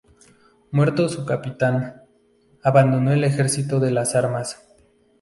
Muerto 0.71 1.07
su 1.09 1.25
capitán, 1.27 2.01
abandonó 2.63 3.11
el 3.11 3.23
ejercicio 3.23 3.79
de 3.79 3.91
las 3.91 4.15
armas. 4.15 4.59